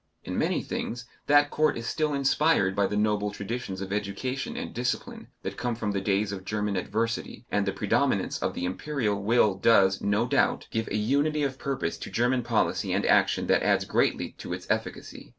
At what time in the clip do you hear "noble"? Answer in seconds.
2.97-3.29